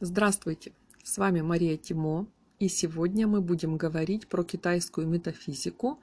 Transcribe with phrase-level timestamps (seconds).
[0.00, 0.72] Здравствуйте,
[1.02, 2.26] с вами Мария Тимо,
[2.58, 6.00] и сегодня мы будем говорить про китайскую метафизику,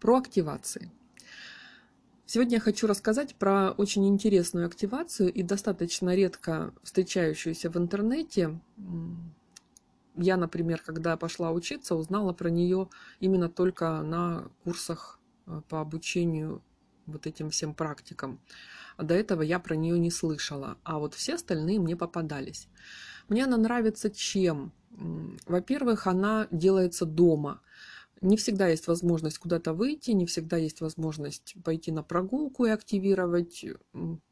[0.00, 0.90] про активации.
[2.24, 8.58] Сегодня я хочу рассказать про очень интересную активацию и достаточно редко встречающуюся в интернете.
[10.16, 12.88] Я, например, когда пошла учиться, узнала про нее
[13.20, 16.62] именно только на курсах э, по обучению
[17.06, 18.40] вот этим всем практикам.
[18.98, 22.68] До этого я про нее не слышала, а вот все остальные мне попадались.
[23.28, 24.72] Мне она нравится чем?
[25.46, 27.60] Во-первых, она делается дома.
[28.22, 33.66] Не всегда есть возможность куда-то выйти, не всегда есть возможность пойти на прогулку и активировать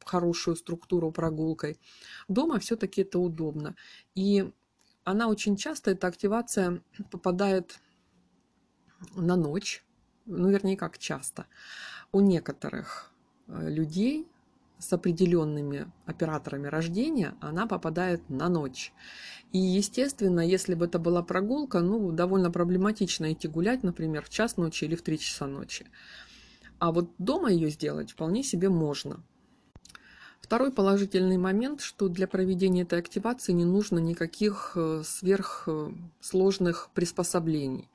[0.03, 1.79] хорошую структуру прогулкой.
[2.29, 3.77] Дома все-таки это удобно.
[4.15, 4.51] И
[5.05, 7.79] она очень часто, эта активация попадает
[9.15, 9.85] на ночь,
[10.25, 11.47] ну, вернее, как часто.
[12.15, 13.11] У некоторых
[13.49, 14.29] э, людей
[14.79, 18.93] с определенными операторами рождения, она попадает на ночь.
[19.51, 24.57] И, естественно, если бы это была прогулка, ну, довольно проблематично идти гулять, например, в час
[24.57, 25.87] ночи или в три часа ночи.
[26.79, 29.21] А вот дома ее сделать вполне себе можно.
[30.41, 37.91] Второй положительный момент, что для проведения этой активации не нужно никаких э, сверхсложных приспособлений.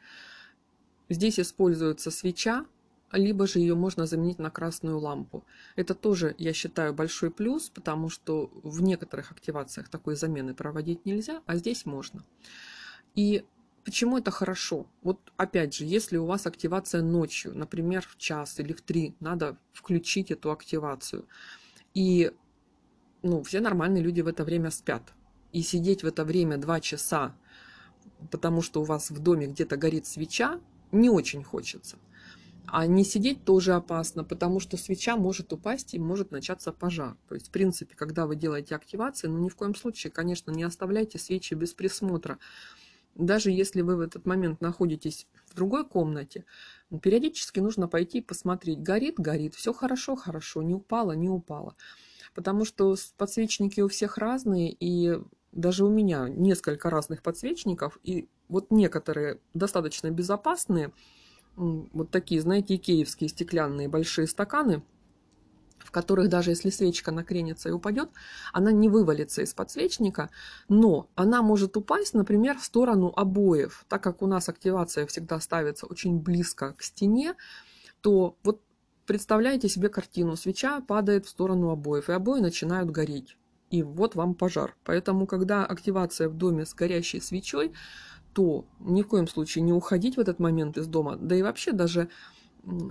[1.08, 2.66] Здесь используется свеча,
[3.12, 5.46] либо же ее можно заменить на красную лампу.
[5.76, 11.42] Это тоже, я считаю, большой плюс, потому что в некоторых активациях такой замены проводить нельзя,
[11.46, 12.24] а здесь можно.
[13.16, 13.44] И
[13.84, 14.88] почему это хорошо?
[15.02, 19.58] Вот опять же, если у вас активация ночью, например, в час или в три, надо
[19.74, 21.26] включить эту активацию.
[21.94, 22.32] И
[23.24, 25.14] ну, все нормальные люди в это время спят.
[25.52, 27.36] И сидеть в это время два часа,
[28.32, 30.60] потому что у вас в доме где-то горит свеча,
[30.92, 31.98] не очень хочется.
[32.72, 37.18] А не сидеть тоже опасно, потому что свеча может упасть и может начаться пожар.
[37.28, 40.64] То есть, в принципе, когда вы делаете активации, ну ни в коем случае, конечно, не
[40.64, 42.38] оставляйте свечи без присмотра.
[43.16, 46.46] Даже если вы в этот момент находитесь в другой комнате,
[47.02, 51.76] периодически нужно пойти и посмотреть, горит, горит, все хорошо, хорошо, не упало, не упало.
[52.36, 55.20] Потому что подсвечники у всех разные, и
[55.52, 60.92] даже у меня несколько разных подсвечников, и вот некоторые достаточно безопасные–
[61.56, 64.82] вот такие, знаете, икеевские стеклянные большие стаканы,
[65.80, 68.10] в которых даже если свечка накренится и упадет,
[68.54, 70.30] она не вывалится из подсвечника,
[70.68, 73.86] но она может упасть, например, в сторону обоев.
[73.88, 77.36] Так как у нас активация всегда ставится очень близко к стене,
[78.02, 78.62] то вот
[79.06, 83.38] представляете себе картину, свеча падает в сторону обоев, и обои начинают гореть.
[83.72, 84.76] И вот вам пожар.
[84.84, 87.74] Поэтому, когда активация в доме с горящей свечой,
[88.34, 91.16] то ни в коем случае не уходить в этот момент из дома.
[91.18, 92.10] Да и вообще даже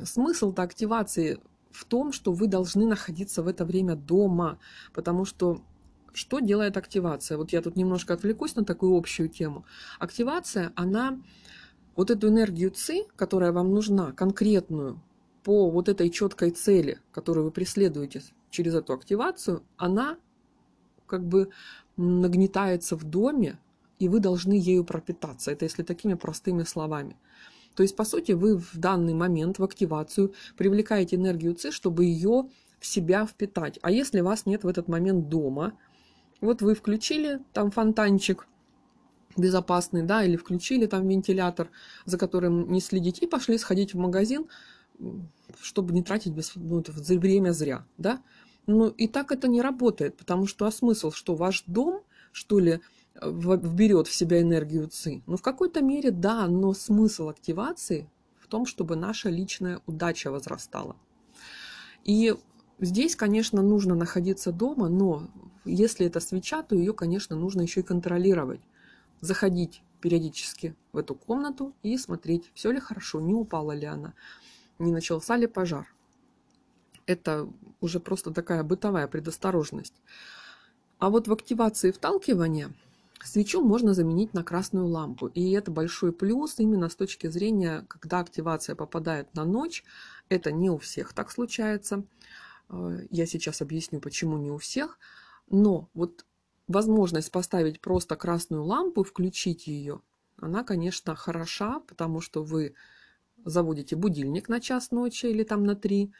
[0.05, 1.39] смысл-то активации
[1.71, 4.59] в том, что вы должны находиться в это время дома,
[4.93, 5.63] потому что
[6.13, 7.37] что делает активация?
[7.37, 9.65] Вот я тут немножко отвлекусь на такую общую тему.
[9.99, 11.21] Активация, она
[11.95, 15.01] вот эту энергию ЦИ, которая вам нужна, конкретную,
[15.45, 20.19] по вот этой четкой цели, которую вы преследуете через эту активацию, она
[21.07, 21.51] как бы
[21.97, 23.59] нагнетается в доме,
[23.99, 25.51] и вы должны ею пропитаться.
[25.51, 27.17] Это если такими простыми словами.
[27.75, 32.49] То есть, по сути, вы в данный момент в активацию привлекаете энергию ЦИ, чтобы ее
[32.81, 33.79] в себя впитать.
[33.83, 35.75] А если вас нет в этот момент дома,
[36.41, 38.47] вот вы включили там фонтанчик
[39.37, 41.71] безопасный, да, или включили там вентилятор,
[42.05, 44.47] за которым не следить, и пошли сходить в магазин,
[45.61, 48.21] чтобы не тратить без, ну, время зря, да.
[48.67, 52.81] Ну и так это не работает, потому что а смысл, что ваш дом, что ли,
[53.23, 55.23] вберет в себя энергию ЦИ.
[55.27, 58.09] Ну, в какой-то мере да, но смысл активации
[58.39, 60.97] в том, чтобы наша личная удача возрастала.
[62.05, 62.35] И
[62.79, 65.29] здесь, конечно, нужно находиться дома, но
[65.65, 68.61] если это свеча, то ее, конечно, нужно еще и контролировать.
[69.21, 74.15] Заходить периодически в эту комнату и смотреть, все ли хорошо, не упала ли она,
[74.79, 75.93] не начался ли пожар.
[77.07, 77.49] Это
[77.81, 79.95] уже просто такая бытовая предосторожность.
[80.99, 82.73] А вот в активации вталкивания–
[83.25, 85.27] Свечу можно заменить на красную лампу.
[85.29, 89.85] И это большой плюс именно с точки зрения, когда активация попадает на ночь.
[90.29, 92.05] Это не у всех так случается.
[92.69, 94.99] Э, я сейчас объясню, почему не у всех.
[95.51, 96.25] Но вот
[96.69, 100.01] возможность поставить просто красную лампу, включить ее,
[100.37, 102.75] она, конечно, хороша, потому что вы
[103.45, 106.13] заводите будильник на час ночи или там на три,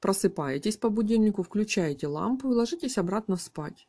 [0.00, 3.86] просыпаетесь по будильнику, включаете лампу и ложитесь обратно спать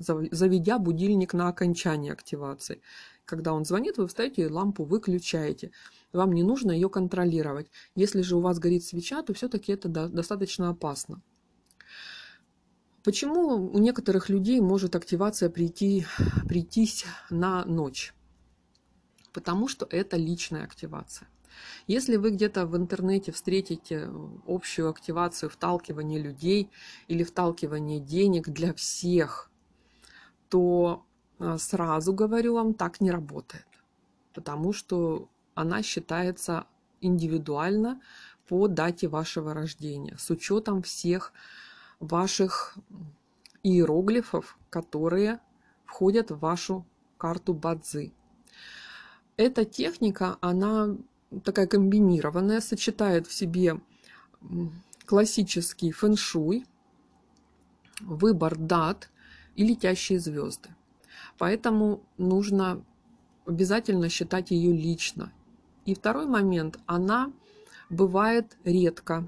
[0.00, 2.80] заведя будильник на окончание активации.
[3.24, 5.70] Когда он звонит, вы встаете лампу выключаете.
[6.12, 7.70] Вам не нужно ее контролировать.
[7.94, 11.22] Если же у вас горит свеча, то все-таки это достаточно опасно.
[13.02, 16.06] Почему у некоторых людей может активация прийти,
[16.48, 18.14] прийтись на ночь?
[19.32, 21.28] Потому что это личная активация.
[21.86, 24.10] Если вы где-то в интернете встретите
[24.46, 26.70] общую активацию вталкивания людей
[27.08, 29.49] или вталкивания денег для всех,
[30.50, 31.06] то
[31.38, 33.66] а, сразу говорю вам, так не работает.
[34.34, 36.66] Потому что она считается
[37.00, 38.00] индивидуально
[38.46, 41.32] по дате вашего рождения, с учетом всех
[42.00, 42.76] ваших
[43.62, 45.40] иероглифов, которые
[45.84, 46.84] входят в вашу
[47.16, 48.12] карту Бадзи.
[49.36, 50.96] Эта техника, она
[51.44, 53.80] такая комбинированная, сочетает в себе
[55.06, 56.66] классический фэншуй,
[58.00, 59.10] выбор дат
[59.56, 60.70] и летящие звезды.
[61.38, 62.84] Поэтому нужно
[63.46, 65.32] обязательно считать ее лично.
[65.86, 67.32] И второй момент, она
[67.88, 69.24] бывает редко,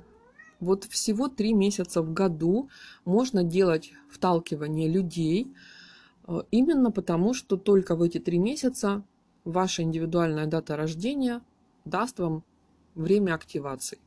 [0.60, 2.68] вот всего три месяца в году
[3.04, 5.52] можно делать вталкивание людей,
[6.28, 9.02] э, именно потому, что только в эти три месяца
[9.44, 11.40] ваша индивидуальная дата рождения
[11.84, 12.44] даст вам
[12.94, 13.98] время активации.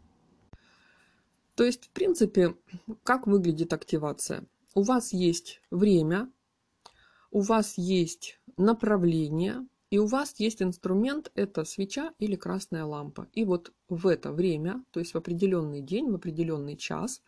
[1.56, 2.56] То есть, в принципе,
[3.04, 4.46] как выглядит активация?
[4.78, 6.30] У вас есть время,
[7.32, 13.30] у вас есть направление, и у вас есть инструмент, это свеча или красная лампа.
[13.32, 17.22] И вот в это время, то есть в определенный день, в определенный час,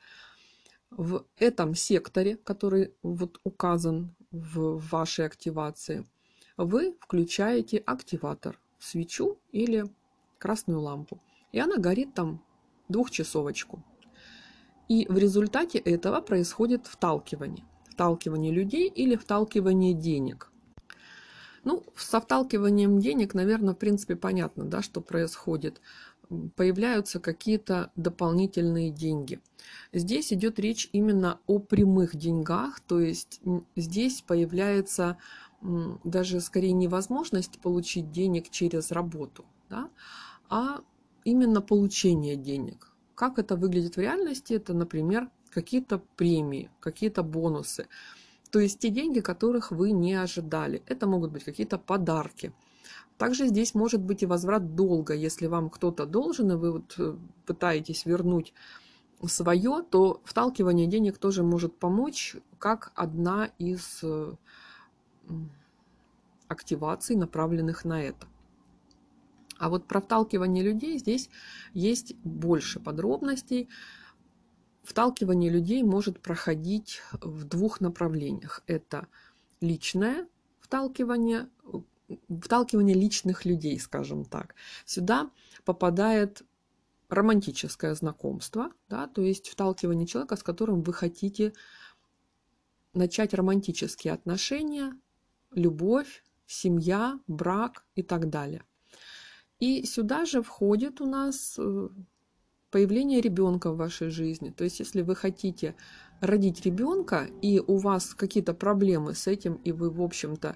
[0.90, 6.06] в этом секторе, который вот указан в вашей активации,
[6.58, 9.86] вы включаете активатор, свечу или
[10.38, 11.22] красную лампу.
[11.54, 12.44] И она горит там
[12.90, 13.82] двухчасовочку.
[14.88, 17.66] И в результате этого происходит вталкивание.
[17.90, 20.52] Вталкивание людей или вталкивание денег–
[21.68, 25.82] ну, со вталкиванием денег, наверное, в принципе, понятно, да, что происходит.
[26.56, 29.42] Появляются какие-то дополнительные деньги.
[29.92, 33.42] Здесь идет речь именно о прямых деньгах, то есть
[33.76, 35.18] здесь появляется
[36.06, 39.90] даже скорее невозможность получить денег через работу, да,
[40.50, 40.80] а
[41.26, 42.87] именно получение денег.
[43.18, 44.54] Как это выглядит в реальности?
[44.54, 47.88] Это, например, какие-то премии, какие-то бонусы.
[48.52, 50.84] То есть те деньги, которых вы не ожидали.
[50.86, 52.54] Это могут быть какие-то подарки.
[53.18, 55.16] Также здесь может быть и возврат долга.
[55.16, 57.16] Если вам кто-то должен, и вы вот э,
[57.48, 58.54] пытаетесь вернуть
[59.26, 64.36] свое, то вталкивание денег тоже может помочь как одна из э,
[66.48, 68.28] активаций, направленных на это.
[69.58, 71.30] А вот про вталкивание людей здесь
[71.74, 73.70] есть больше подробностей.
[74.84, 78.64] Вталкивание людей может проходить в двух направлениях.
[78.68, 79.08] Это
[79.60, 80.28] личное
[80.60, 81.50] вталкивание,
[82.30, 84.56] вталкивание личных людей, скажем так.
[84.86, 85.30] Сюда
[85.66, 86.44] попадает
[87.10, 91.54] романтическое знакомство, да, то есть вталкивание человека, с которым вы хотите
[92.94, 94.94] начать романтические отношения,
[95.52, 98.64] любовь, семья, брак и так далее.
[99.60, 101.90] И сюда же входит у нас э,
[102.70, 104.50] появление ребенка в вашей жизни.
[104.50, 105.76] То есть, если вы хотите
[106.22, 110.56] родить ребенка, и у вас какие-то проблемы с этим, и вы, в общем-то,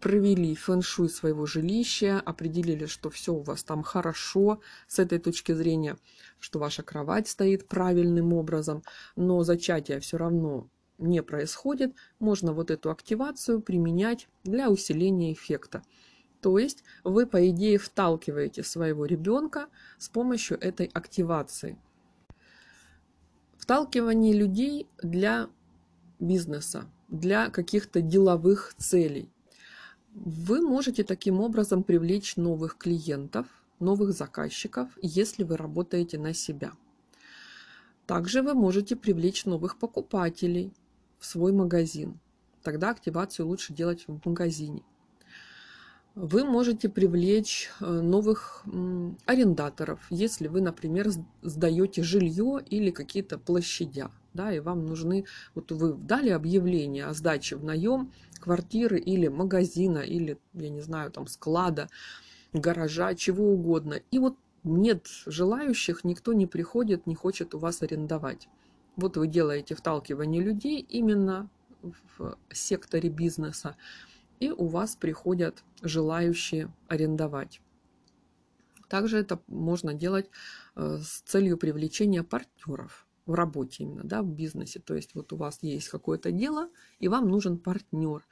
[0.00, 5.96] провели фэн-шуй своего жилища, определили, что все у вас там хорошо с этой точки зрения,
[6.38, 8.82] что ваша кровать стоит правильным образом,
[9.16, 10.68] но зачатие все равно
[10.98, 15.82] не происходит, можно вот эту активацию применять для усиления эффекта.
[16.40, 19.68] То есть вы, по идее, вталкиваете своего ребенка
[19.98, 21.78] с помощью этой активации.
[23.58, 25.48] Вталкивание людей для
[26.18, 29.30] бизнеса, для каких-то деловых целей.
[30.14, 33.46] Вы можете таким образом привлечь новых клиентов,
[33.78, 36.72] новых заказчиков, если вы работаете на себя.
[38.06, 40.72] Также вы можете привлечь новых покупателей
[41.18, 42.18] в свой магазин.
[42.62, 44.82] Тогда активацию лучше делать в магазине
[46.14, 48.64] вы можете привлечь э, новых
[49.26, 51.08] арендаторов, если вы, например,
[51.42, 55.24] сдаете жилье или какие-то площадя, да, и вам нужны,
[55.54, 61.10] вот вы дали объявление о сдаче в наем квартиры или магазина, или, я не знаю,
[61.10, 61.88] там склада,
[62.52, 68.48] гаража, чего угодно, и вот нет желающих, никто не приходит, не хочет у вас арендовать.
[68.96, 71.48] Вот вы делаете вталкивание людей именно
[72.18, 73.76] в секторе бизнеса,
[74.40, 77.60] и у вас приходят желающие арендовать.
[78.88, 80.28] Также это можно делать
[80.74, 84.80] э, с целью привлечения партнеров в работе именно, да, в бизнесе.
[84.80, 86.68] То есть вот у вас есть какое-то дело,
[86.98, 88.26] и вам нужен партнер.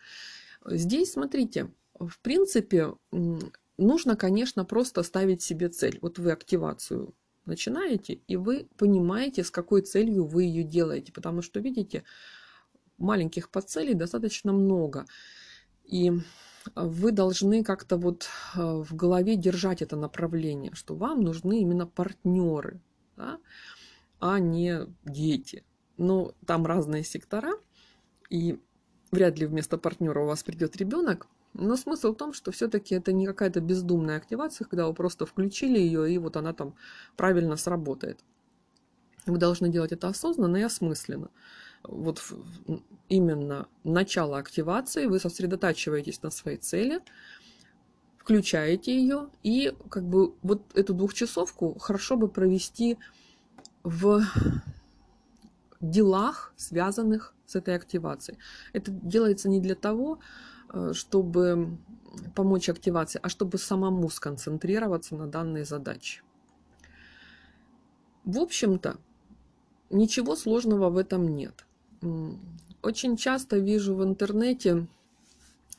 [0.66, 2.94] Здесь, смотрите, в принципе,
[3.76, 5.98] нужно, конечно, просто ставить себе цель.
[6.02, 11.12] Вот вы активацию начинаете, и вы понимаете, с какой целью вы ее делаете.
[11.12, 12.02] Потому что, видите,
[12.96, 15.06] маленьких подцелей достаточно много.
[15.88, 16.12] И
[16.74, 22.80] вы должны как-то вот э, в голове держать это направление, что вам нужны именно партнеры,
[23.16, 23.38] да,
[24.20, 25.64] а не дети.
[25.96, 27.52] Но там разные сектора,
[28.28, 28.60] и
[29.10, 31.26] вряд ли вместо партнера у вас придет ребенок.
[31.54, 35.78] Но смысл в том, что все-таки это не какая-то бездумная активация, когда вы просто включили
[35.78, 36.74] ее, и вот она там
[37.16, 38.20] правильно сработает.
[39.26, 41.30] Вы должны делать это осознанно и осмысленно.
[41.82, 42.22] Вот
[43.08, 47.00] именно начало активации, вы сосредотачиваетесь на своей цели,
[48.18, 52.98] включаете ее, и как бы вот эту двухчасовку хорошо бы провести
[53.84, 54.22] в
[55.80, 58.38] делах, связанных с этой активацией.
[58.72, 60.18] Это делается не для того,
[60.72, 61.78] э, чтобы
[62.34, 66.22] помочь активации, а чтобы самому сконцентрироваться на данной задаче.
[68.24, 68.98] В общем-то,
[69.90, 71.64] ничего сложного в этом нет.
[72.82, 74.86] Очень часто вижу в интернете,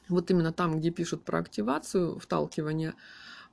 [0.09, 2.95] вот именно там, где пишут про активацию, вталкивание,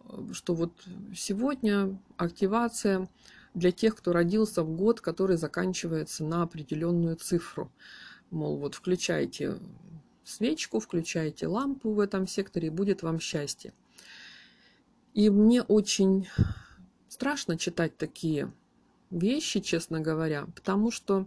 [0.04, 0.72] э, что вот
[1.14, 3.08] сегодня активация
[3.54, 7.70] для тех, кто родился в год, который заканчивается на определенную цифру.
[8.30, 9.58] Мол, вот включайте
[10.24, 13.72] свечку, включайте лампу в этом секторе, и будет вам счастье.
[15.14, 16.28] И мне очень
[17.08, 18.52] страшно читать такие
[19.10, 21.26] вещи, честно говоря, потому что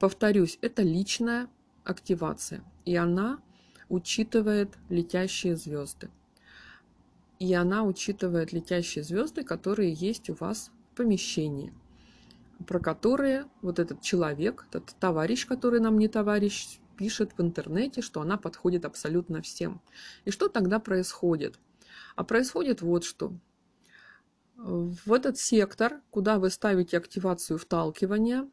[0.00, 1.50] Повторюсь, это личная
[1.84, 3.38] активация, и она
[3.90, 6.08] учитывает летящие звезды.
[7.38, 11.74] И она учитывает летящие звезды, которые есть у вас в помещении,
[12.66, 18.22] про которые вот этот человек, этот товарищ, который нам не товарищ, пишет в интернете, что
[18.22, 19.82] она подходит абсолютно всем.
[20.24, 21.58] И что тогда происходит?
[22.16, 23.34] А происходит вот что.
[24.56, 28.48] В этот сектор, куда вы ставите активацию вталкивания,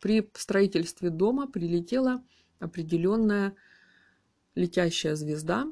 [0.00, 2.22] при строительстве дома прилетела
[2.58, 3.54] определенная
[4.54, 5.66] летящая звезда,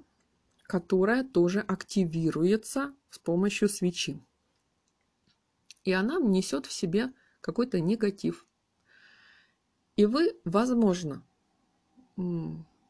[0.62, 4.21] которая тоже активируется с помощью свечи.
[5.85, 8.47] И она несет в себе какой-то негатив.
[9.95, 11.23] И вы, возможно,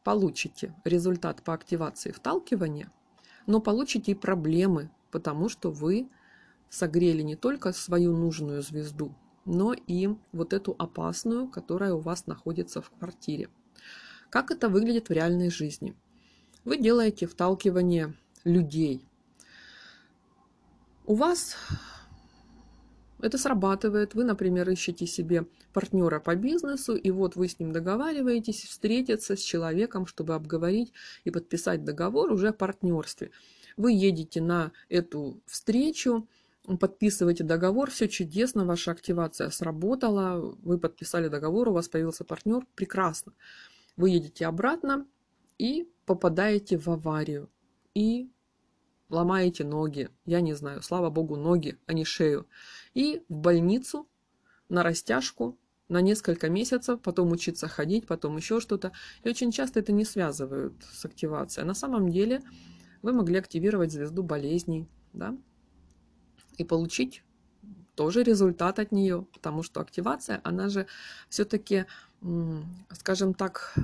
[0.03, 2.91] получите результат по активации вталкивания,
[3.45, 6.09] но получите и проблемы, потому что вы
[6.69, 9.15] согрели не только свою нужную звезду,
[9.47, 13.49] но и вот эту опасную, которая у вас находится в квартире.
[14.29, 15.95] Как это выглядит в реальной жизни?
[16.65, 18.13] Вы делаете вталкивание
[18.43, 19.07] людей.
[21.05, 21.55] У вас
[23.19, 24.13] это срабатывает.
[24.13, 29.39] Вы, например, ищете себе партнера по бизнесу, и вот вы с ним договариваетесь встретиться с
[29.39, 30.91] человеком, чтобы обговорить
[31.23, 33.31] и подписать договор уже о партнерстве.
[33.77, 36.27] Вы едете на эту встречу,
[36.75, 43.33] подписываете договор, все чудесно, ваша активация сработала, вы подписали договор, у вас появился партнер, прекрасно.
[43.95, 45.07] Вы едете обратно
[45.57, 47.49] и попадаете в аварию.
[47.93, 48.29] И
[49.09, 52.47] ломаете ноги, я не знаю, слава богу, ноги, а не шею.
[52.93, 54.07] И в больницу
[54.67, 55.57] на растяжку
[55.89, 58.91] на несколько месяцев, потом учиться ходить, потом еще что-то.
[59.23, 61.65] И очень часто это не связывают с активацией.
[61.65, 62.41] На самом деле
[63.01, 65.37] вы могли активировать звезду болезней, да,
[66.57, 67.23] и получить
[67.95, 70.85] тоже результат от нее, потому что активация, она же
[71.29, 71.85] все-таки,
[72.91, 73.75] скажем так,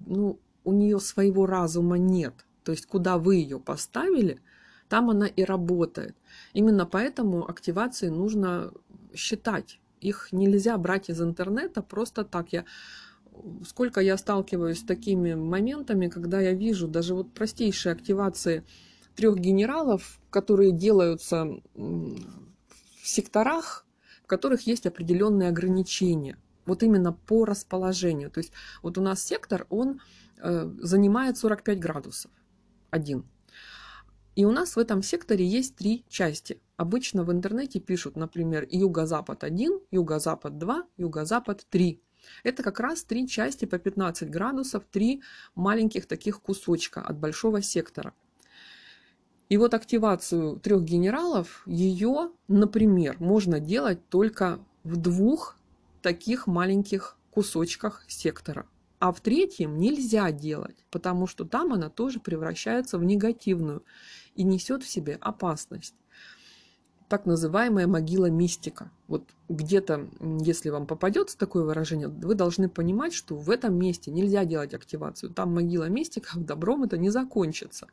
[0.00, 2.34] ну, у нее своего разума нет.
[2.64, 4.40] То есть куда вы ее поставили,
[4.88, 6.14] там она и работает.
[6.52, 8.72] Именно поэтому активации нужно
[9.14, 9.80] считать.
[10.00, 12.52] Их нельзя брать из интернета просто так.
[12.52, 12.64] Я
[13.66, 18.64] сколько я сталкиваюсь с такими моментами, когда я вижу даже вот простейшие активации
[19.14, 22.18] трех генералов, которые делаются в
[23.02, 23.86] секторах,
[24.22, 26.38] в которых есть определенные ограничения.
[26.64, 28.30] Вот именно по расположению.
[28.30, 28.52] То есть
[28.82, 30.00] вот у нас сектор, он
[30.38, 32.30] э, занимает 45 градусов.
[32.90, 33.24] Один.
[34.34, 36.60] И у нас в этом секторе есть три части.
[36.76, 42.00] Обычно в интернете пишут, например, юго-запад 1, юго-запад 2, юго-запад 3.
[42.44, 45.22] Это как раз три части по 15 градусов, три
[45.54, 48.14] маленьких таких кусочка от большого сектора.
[49.52, 55.58] И вот активацию трех генералов, ее, например, можно делать только в двух
[56.00, 58.64] таких маленьких кусочках сектора.
[58.98, 63.84] А в третьем нельзя делать, потому что там она тоже превращается в негативную
[64.36, 65.96] и несет в себе опасность.
[67.10, 68.90] Так называемая могила мистика.
[69.06, 70.08] Вот где-то,
[70.40, 75.30] если вам попадется такое выражение, вы должны понимать, что в этом месте нельзя делать активацию.
[75.30, 77.88] Там могила мистика, добром это не закончится.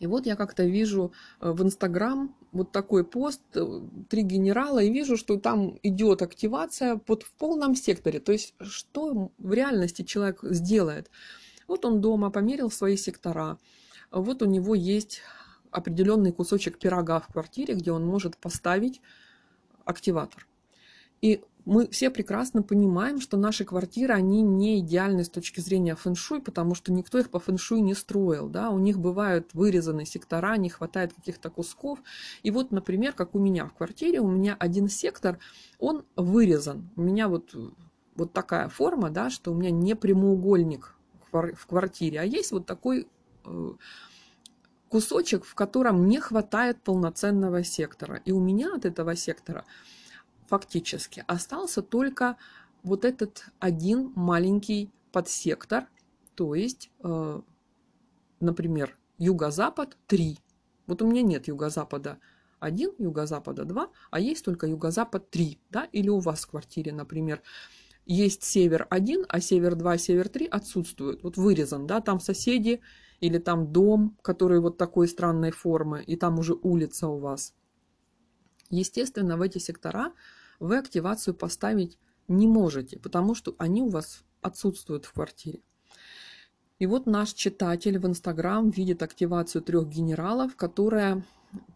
[0.00, 4.90] И вот я как-то вижу э, в Инстаграм вот такой пост, э, три генерала, и
[4.90, 8.18] вижу, что там идет активация под, в полном секторе.
[8.18, 11.10] То есть, что в реальности человек сделает?
[11.68, 13.58] Вот он дома померил свои сектора,
[14.10, 15.20] вот у него есть
[15.70, 19.00] определенный кусочек пирога в квартире, где он может поставить
[19.84, 20.48] активатор.
[21.20, 26.42] И мы все прекрасно понимаем, что наши квартиры, они не идеальны с точки зрения фэншуй,
[26.42, 28.48] потому что никто их по фэншуй не строил.
[28.48, 28.70] Да?
[28.70, 32.00] У них бывают вырезаны сектора, не хватает каких-то кусков.
[32.42, 35.38] И вот, например, как у меня в квартире, у меня один сектор,
[35.78, 36.90] он вырезан.
[36.96, 37.54] У меня вот,
[38.16, 40.96] вот такая форма, да, что у меня не прямоугольник
[41.30, 43.06] в квартире, а есть вот такой
[43.44, 43.70] э,
[44.88, 48.20] кусочек, в котором не хватает полноценного сектора.
[48.24, 49.64] И у меня от этого сектора
[50.50, 52.36] фактически остался только
[52.82, 55.86] вот этот один маленький подсектор,
[56.34, 57.40] то есть, э,
[58.40, 60.38] например, юго-запад 3.
[60.86, 62.18] Вот у меня нет юго-запада
[62.58, 67.42] 1, юго-запада 2, а есть только юго-запад 3, да, или у вас в квартире, например,
[68.06, 71.22] есть север 1, а север 2, север 3 отсутствуют.
[71.22, 72.80] Вот вырезан, да, там соседи
[73.20, 77.54] или там дом, который вот такой странной формы, и там уже улица у вас.
[78.70, 80.12] Естественно, в эти сектора
[80.60, 81.98] вы активацию поставить
[82.28, 85.60] не можете, потому что они у вас отсутствуют в квартире.
[86.78, 91.24] И вот наш читатель в Инстаграм видит активацию трех генералов, которая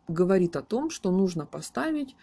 [0.08, 2.14] говорит о том, что нужно поставить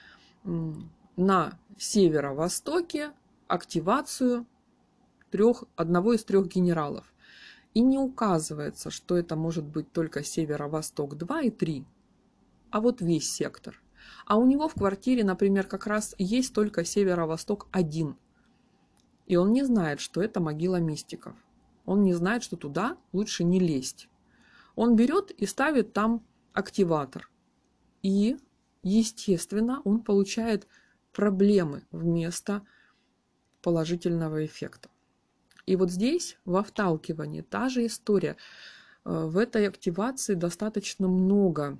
[1.16, 3.12] на северо-востоке
[3.48, 4.48] активацию
[5.30, 7.14] трех, одного из трех генералов.
[7.74, 11.86] И не указывается, что это может быть только северо-восток 2 и 3,
[12.72, 13.82] а вот весь сектор.
[14.26, 18.16] А у него в квартире, например, как раз есть только северо-восток 1.
[19.28, 21.36] И он не знает, что это могила мистиков.
[21.86, 24.08] Он не знает, что туда лучше не лезть.
[24.76, 27.30] Он берет и ставит там активатор.
[28.02, 28.38] И,
[28.84, 30.68] естественно, он получает
[31.12, 32.64] проблемы вместо
[33.62, 34.90] положительного эффекта.
[35.66, 38.36] И вот здесь, во вталкивании, та же история.
[39.06, 41.78] Э, в этой активации достаточно много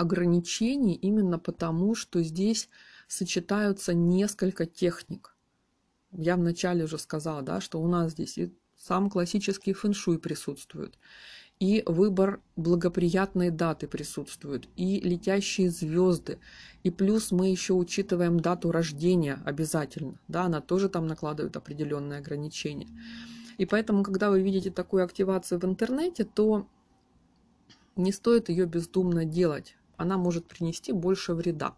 [0.00, 2.68] ограничений именно потому, что здесь
[3.08, 5.36] сочетаются несколько техник.
[6.12, 10.98] Я вначале уже сказала, да, что у нас здесь и сам классический фэншуй присутствует,
[11.60, 16.38] и выбор благоприятной даты присутствует, и летящие звезды,
[16.82, 22.88] и плюс мы еще учитываем дату рождения обязательно, да, она тоже там накладывает определенные ограничения.
[23.58, 26.66] И поэтому, когда вы видите такую активацию в интернете, то
[27.94, 29.76] не стоит ее бездумно делать.
[30.00, 31.74] Она может принести больше вреда,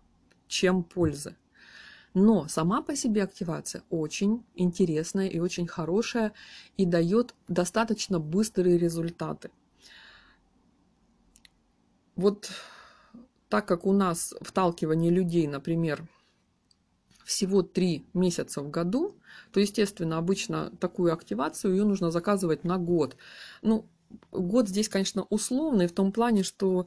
[0.47, 1.35] чем пользы.
[2.15, 6.33] Но сама по себе активация очень интересная и очень хорошая
[6.77, 9.51] и дает достаточно быстрые результаты.
[12.15, 12.49] Вот
[13.49, 16.07] так как у нас вталкивание людей, например,
[17.25, 19.17] всего три месяца в году,
[19.51, 23.17] то, естественно, обычно такую активацию ее нужно заказывать на год.
[23.63, 23.85] Ну,
[24.31, 26.87] год здесь, конечно, условный в том плане, что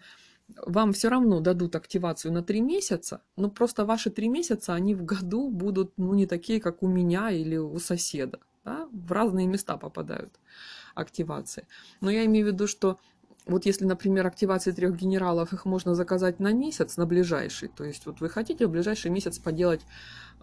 [0.66, 5.04] вам все равно дадут активацию на три месяца, но просто ваши три месяца, они в
[5.04, 8.40] году будут ну, не такие, как у меня или у соседа.
[8.64, 8.88] Да?
[8.92, 10.34] В разные места попадают
[10.94, 11.68] активации.
[12.02, 13.00] Но я имею в виду, что
[13.46, 18.06] вот если, например, активации трех генералов, их можно заказать на месяц, на ближайший, то есть
[18.06, 19.82] вот вы хотите в ближайший месяц поделать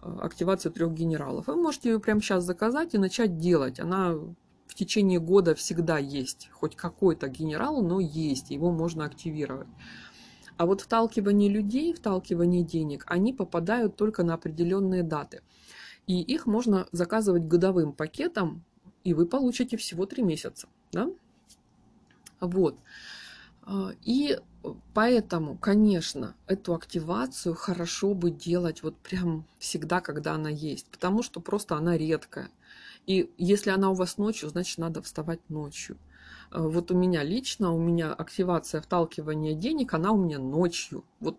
[0.01, 3.79] э, активацию трех генералов, вы можете ее прямо сейчас заказать и начать делать.
[3.79, 4.15] Она
[4.73, 9.67] в течение года всегда есть, хоть какой-то генерал, но есть, его можно активировать.
[10.57, 15.43] А вот вталкивание людей, вталкивание денег, они попадают только на определенные даты.
[16.07, 18.63] И их можно заказывать годовым пакетом,
[19.03, 20.67] и вы получите всего три месяца.
[20.91, 21.07] Да?
[22.39, 22.75] Вот.
[23.61, 24.39] А, и
[24.95, 31.39] поэтому, конечно, эту активацию хорошо бы делать вот прям всегда, когда она есть, потому что
[31.41, 32.49] просто она редкая.
[33.05, 35.97] И если она у вас ночью, значит, надо вставать ночью.
[36.51, 41.03] А, вот у меня лично, у меня активация вталкивания денег, она у меня ночью.
[41.19, 41.37] Вот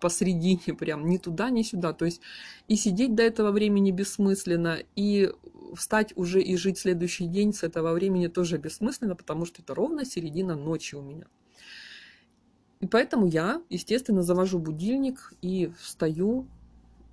[0.00, 1.92] посредине прям, ни туда, ни сюда.
[1.92, 2.20] То есть
[2.68, 5.32] и сидеть до этого времени бессмысленно, и
[5.74, 10.04] встать уже и жить следующий день с этого времени тоже бессмысленно, потому что это ровно
[10.04, 11.26] середина ночи у меня.
[12.80, 16.46] И поэтому я, естественно, завожу будильник и встаю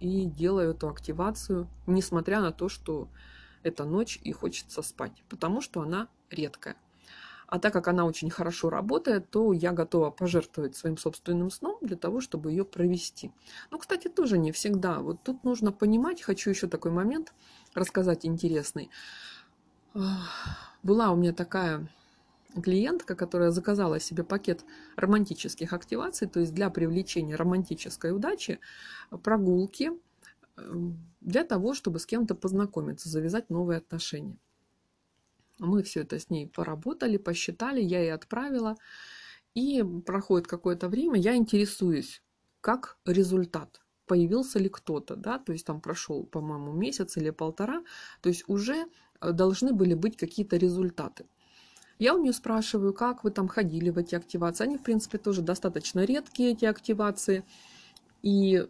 [0.02, 3.08] и делаю эту активацию, несмотря на то, что
[3.64, 6.76] это ночь и хочется спать, потому что она редкая.
[7.48, 11.98] А так как она очень хорошо работает, то я готова пожертвовать своим собственным сном для
[11.98, 13.34] того, чтобы ее провести.
[13.72, 15.00] Ну, кстати, тоже не всегда.
[15.00, 17.34] Вот тут нужно понимать, хочу еще такой момент
[17.74, 18.90] рассказать интересный.
[20.82, 21.90] Была у меня такая
[22.64, 24.64] клиентка, которая заказала себе пакет
[24.96, 28.60] романтических активаций, то есть для привлечения романтической удачи,
[29.24, 29.92] прогулки,
[31.22, 34.38] для того, чтобы с кем-то познакомиться, завязать новые отношения.
[35.60, 38.78] Мы все это с ней поработали, посчитали, я ей отправила.
[39.54, 42.24] И проходит какое-то время, я интересуюсь,
[42.62, 47.84] как результат, появился ли кто-то, да, то есть там прошел, по-моему, месяц или полтора,
[48.22, 48.86] то есть уже
[49.20, 51.26] э, должны были быть какие-то результаты.
[52.00, 54.64] Я у нее спрашиваю, как вы там ходили в эти активации.
[54.64, 57.44] Они, в принципе, тоже достаточно редкие, эти активации.
[58.24, 58.68] И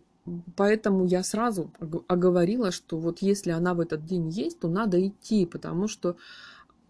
[0.56, 1.72] поэтому я сразу
[2.08, 6.18] оговорила, что вот если она в этот день есть, то надо идти, потому что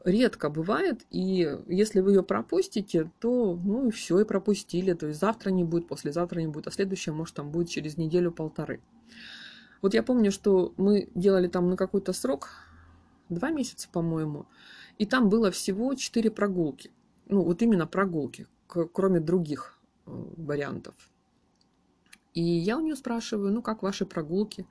[0.04, 4.94] редко бывает, и если вы ее пропустите, то ну и все, и пропустили.
[4.94, 8.82] То есть завтра не будет, послезавтра не будет, а следующее, может, там будет через неделю-полторы.
[9.82, 12.50] Вот я помню, что мы делали там на какой-то срок,
[13.30, 14.46] два месяца, по-моему,
[14.98, 16.91] и там было всего четыре прогулки.
[17.28, 20.94] Ну, вот именно прогулки, кроме других э, вариантов.
[22.34, 24.65] И я у нее спрашиваю, ну, как ваши прогулки?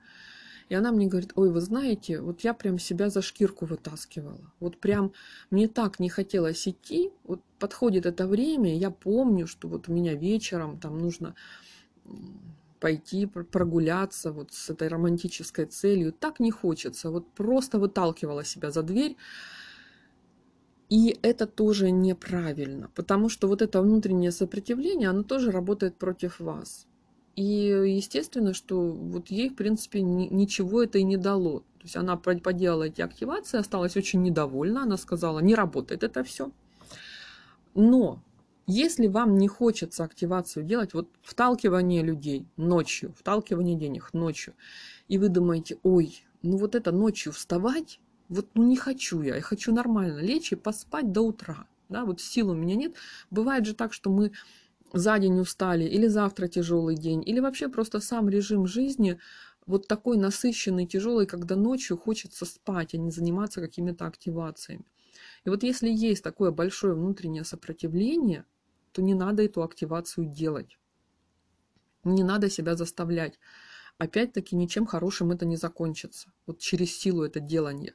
[0.69, 4.53] И она мне говорит, ой, вы знаете, вот я прям себя за шкирку вытаскивала.
[4.59, 5.11] Вот прям
[5.49, 7.11] мне так не хотелось идти.
[7.25, 11.35] Вот подходит это время, я помню, что вот у меня вечером там нужно
[12.79, 16.13] пойти прогуляться вот с этой романтической целью.
[16.13, 17.11] Так не хочется.
[17.11, 19.17] Вот просто выталкивала себя за дверь.
[20.89, 26.85] И это тоже неправильно, потому что вот это внутреннее сопротивление, оно тоже работает против вас.
[27.35, 31.59] И естественно, что вот ей, в принципе, ни, ничего это и не дало.
[31.79, 34.83] То есть она поделала эти активации, осталась очень недовольна.
[34.83, 36.51] Она сказала, не работает это все.
[37.73, 38.21] Но
[38.67, 44.53] если вам не хочется активацию делать, вот вталкивание людей ночью, вталкивание денег ночью,
[45.07, 49.41] и вы думаете, ой, ну вот это ночью вставать, вот ну не хочу я, я
[49.41, 51.65] хочу нормально лечь и поспать до утра.
[51.89, 52.95] Да, вот сил у меня нет.
[53.29, 54.31] Бывает же так, что мы
[54.93, 59.19] за день устали, или завтра тяжелый день, или вообще просто сам режим жизни
[59.65, 64.85] вот такой насыщенный, тяжелый, когда ночью хочется спать, а не заниматься какими-то активациями.
[65.45, 68.45] И вот если есть такое большое внутреннее сопротивление,
[68.91, 70.77] то не надо эту активацию делать.
[72.03, 73.39] Не надо себя заставлять.
[73.97, 76.33] Опять-таки ничем хорошим это не закончится.
[76.47, 77.93] Вот через силу это делание.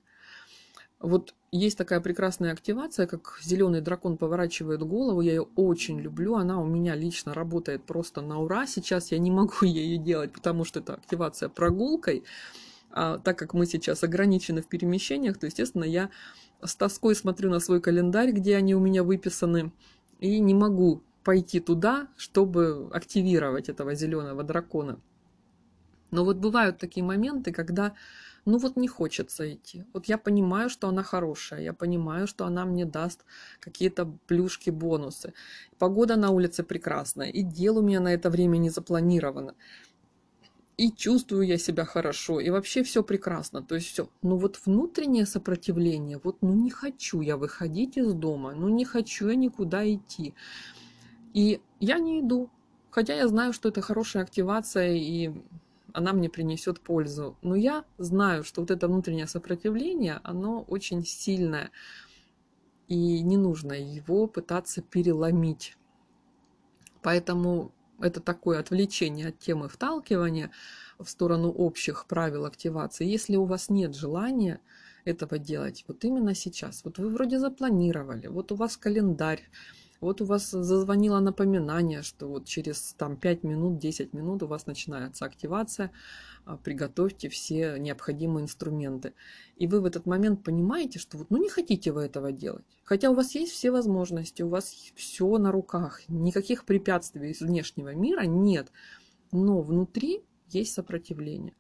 [1.00, 5.20] Вот есть такая прекрасная активация, как зеленый дракон поворачивает голову.
[5.20, 6.37] Я ее очень люблю.
[6.37, 8.66] Она у меня лично работает просто на ура.
[8.66, 12.24] Сейчас я не могу ее делать, потому что это активация прогулкой.
[12.90, 16.11] А так как мы сейчас ограничены в перемещениях, то, естественно, я
[16.62, 19.72] с тоской смотрю на свой календарь, где они у меня выписаны,
[20.18, 24.98] и не могу пойти туда, чтобы активировать этого зеленого дракона.
[26.11, 27.94] Но вот бывают такие моменты, когда
[28.46, 29.85] ну вот не хочется идти.
[29.92, 33.24] Вот я понимаю, что она хорошая, я понимаю, что она мне даст
[33.61, 35.32] какие-то плюшки, бонусы.
[35.78, 39.54] Погода на улице прекрасная, и дел у меня на это время не запланировано.
[40.78, 43.62] И чувствую я себя хорошо, и вообще все прекрасно.
[43.62, 44.09] То есть все.
[44.22, 49.28] Но вот внутреннее сопротивление, вот ну не хочу я выходить из дома, ну не хочу
[49.28, 50.35] я никуда идти.
[51.35, 52.50] И я не иду.
[52.90, 55.32] Хотя я знаю, что это хорошая активация, и
[55.96, 57.38] она мне принесет пользу.
[57.40, 61.70] Но я знаю, что вот это внутреннее сопротивление, оно очень сильное.
[62.87, 65.78] И не нужно его пытаться переломить.
[67.00, 70.50] Поэтому это такое отвлечение от темы вталкивания
[70.98, 73.06] в сторону общих правил активации.
[73.06, 74.61] Если у вас нет желания
[75.06, 79.48] этого делать, вот именно сейчас, вот вы вроде запланировали, вот у вас календарь,
[80.00, 84.66] вот у вас зазвонило напоминание, что вот через там, 5 минут, 10 минут у вас
[84.66, 85.90] начинается активация,
[86.44, 89.14] а, приготовьте все необходимые инструменты.
[89.56, 92.64] И вы в этот момент понимаете, что вот, ну не хотите вы этого делать.
[92.85, 97.94] Хотя у вас есть все возможности, у вас все на руках, никаких препятствий из внешнего
[97.94, 98.70] мира нет.
[99.32, 101.54] Но внутри есть сопротивление.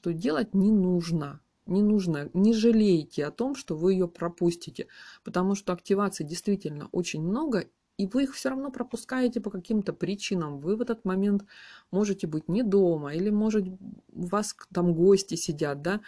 [0.00, 4.88] То делать не нужно не нужно, не жалейте о том, что вы ее пропустите,
[5.24, 7.66] потому что активаций действительно очень много,
[7.98, 10.58] и вы их все равно пропускаете по каким-то причинам.
[10.58, 11.44] Вы в этот момент
[11.90, 16.00] можете быть не дома, или может у вас там гости сидят, да,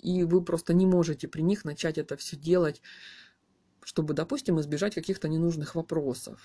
[0.00, 2.80] и вы просто не можете при них начать это все делать,
[3.82, 6.40] чтобы, допустим, избежать каких-то ненужных вопросов.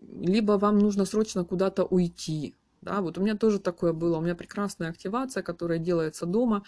[0.00, 2.54] Либо вам нужно срочно куда-то уйти.
[2.82, 4.18] Да, вот у меня тоже такое было.
[4.18, 6.64] У меня прекрасная активация, которая делается дома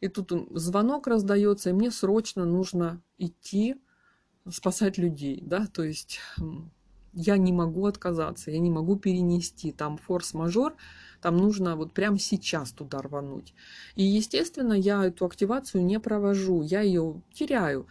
[0.00, 3.76] и тут звонок раздается, и мне срочно нужно идти
[4.48, 6.20] спасать людей, да, то есть
[7.12, 10.76] я не могу отказаться, я не могу перенести, там форс-мажор,
[11.22, 13.54] там нужно вот прямо сейчас туда рвануть.
[13.94, 17.86] И, естественно, я эту активацию не провожу, я ее теряю.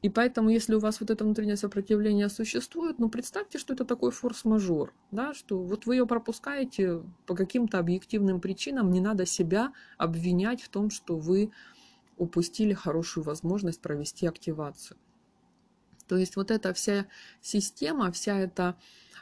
[0.00, 4.12] И поэтому, если у вас вот это внутреннее сопротивление существует, ну, представьте, что это такой
[4.12, 10.62] форс-мажор, да, что вот вы ее пропускаете по каким-то объективным причинам, не надо себя обвинять
[10.62, 11.50] в том, что вы
[12.16, 14.96] упустили хорошую возможность провести активацию.
[16.06, 17.06] То есть вот эта вся
[17.40, 18.76] система, вся эта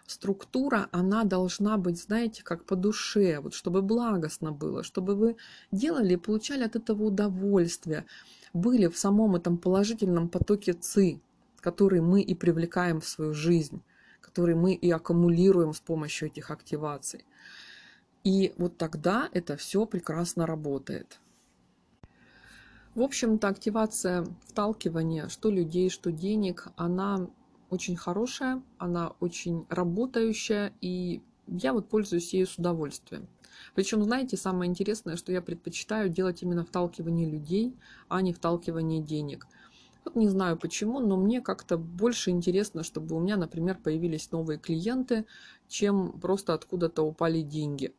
[0.06, 5.36] структура, она должна быть, знаете, как по душе, вот чтобы благостно было, чтобы вы
[5.72, 8.06] делали и получали от этого удовольствие,
[8.56, 11.20] были в самом этом положительном потоке ЦИ,
[11.60, 13.82] который мы и привлекаем в свою жизнь,
[14.20, 17.24] который мы и аккумулируем с помощью этих активаций.
[18.24, 21.20] И вот тогда это все прекрасно работает.
[22.94, 27.28] В общем-то, активация вталкивания, что людей, что денег, она
[27.68, 33.28] очень хорошая, она очень работающая, и я вот пользуюсь ею с удовольствием.
[33.74, 37.74] Причем, знаете, самое интересное, что я предпочитаю делать именно вталкивание людей,
[38.08, 39.46] а не вталкивание денег.
[40.04, 44.58] Вот не знаю почему, но мне как-то больше интересно, чтобы у меня, например, появились новые
[44.58, 45.26] клиенты,
[45.68, 47.92] чем просто откуда-то упали деньги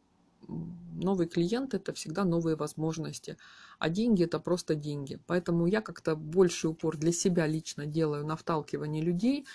[0.97, 3.37] новый клиент это всегда новые возможности,
[3.79, 5.19] а деньги это просто деньги.
[5.27, 9.45] Поэтому я как-то больше упор для себя лично делаю на вталкивание людей,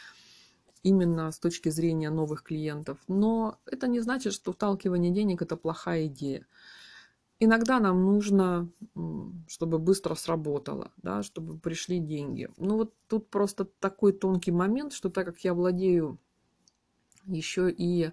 [0.83, 2.99] именно с точки зрения новых клиентов.
[3.09, 6.47] Но это не значит, что вталкивание денег это плохая идея.
[7.39, 8.69] Иногда нам нужно,
[9.49, 12.49] чтобы быстро сработало, да, чтобы пришли деньги.
[12.57, 16.19] Ну вот тут просто такой тонкий момент, что так как я владею
[17.27, 18.13] еще и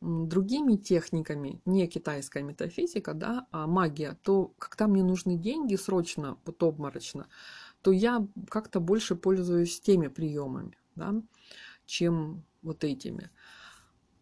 [0.00, 6.62] другими техниками, не китайская метафизика, да, а магия, то когда мне нужны деньги срочно, вот
[6.62, 7.28] обморочно,
[7.80, 11.14] то я как-то больше пользуюсь теми приемами, да,
[11.86, 13.30] чем вот этими.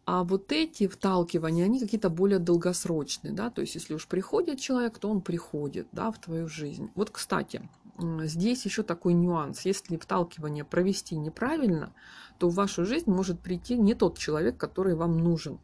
[0.05, 4.99] А вот эти вталкивания, они какие-то более долгосрочные, да, то есть если уж приходит человек,
[4.99, 6.91] то он приходит, да, в твою жизнь.
[6.93, 7.67] Вот, кстати,
[7.99, 9.61] здесь еще такой нюанс.
[9.65, 11.91] Если вталкивание провести неправильно,
[12.37, 15.59] то в вашу жизнь может прийти не тот человек, который вам нужен.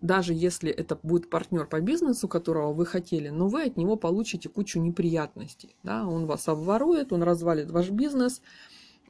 [0.00, 4.48] Даже если это будет партнер по бизнесу, которого вы хотели, но вы от него получите
[4.48, 5.74] кучу неприятностей.
[5.82, 6.06] Да?
[6.06, 8.40] Он вас обворует, он развалит ваш бизнес,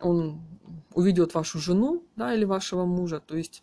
[0.01, 0.41] он
[0.95, 3.21] уведет вашу жену да, или вашего мужа.
[3.21, 3.63] То есть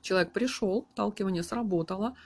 [0.00, 2.16] человек пришел, вталкивание сработало,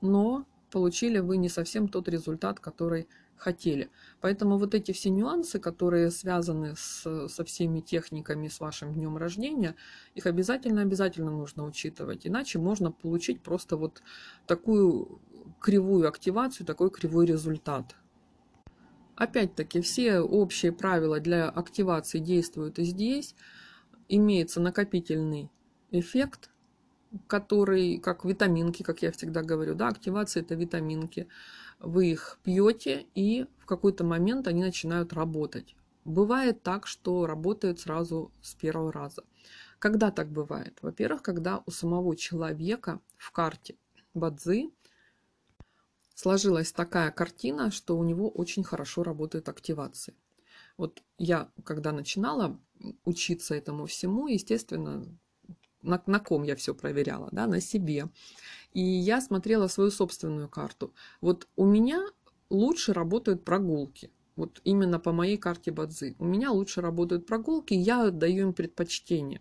[0.00, 3.90] но получили вы не совсем тот результат, который хотели.
[4.20, 9.74] Поэтому вот эти все нюансы, которые связаны с, со всеми техниками с вашим днем рождения,
[10.14, 12.26] их обязательно-обязательно нужно учитывать.
[12.26, 14.02] Иначе можно получить просто вот
[14.46, 15.20] такую
[15.60, 17.96] кривую активацию, такой кривой результат.
[19.16, 23.34] Опять-таки, все общие правила для активации действуют и здесь.
[24.08, 25.50] Имеется накопительный
[25.90, 26.50] эффект,
[27.26, 31.28] который, как витаминки, как я всегда говорю, да, активация это витаминки
[31.80, 35.76] вы их пьете, и в какой-то момент они начинают работать.
[36.04, 39.22] Бывает так, что работают сразу с первого раза.
[39.78, 40.78] Когда так бывает?
[40.82, 43.76] Во-первых, когда у самого человека в карте
[44.14, 44.70] Бадзи
[46.14, 50.14] сложилась такая картина, что у него очень хорошо работает активация.
[50.76, 52.58] Вот я, когда начинала
[53.04, 55.06] учиться этому всему, естественно,
[55.82, 58.08] на, на ком я все проверяла, да, на себе.
[58.72, 60.92] И я смотрела свою собственную карту.
[61.20, 62.04] Вот у меня
[62.50, 64.10] лучше работают прогулки.
[64.36, 66.16] Вот именно по моей карте Бадзи.
[66.18, 69.40] У меня лучше работают прогулки, я даю им предпочтение.